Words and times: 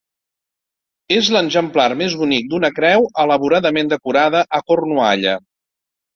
És 1.17 1.27
l'exemplar 1.35 1.85
més 1.99 2.15
bonic 2.21 2.47
d'una 2.55 2.73
creu 2.79 3.07
elaboradament 3.25 3.93
decorada 3.93 4.43
a 4.61 4.63
Cornualla. 4.73 5.37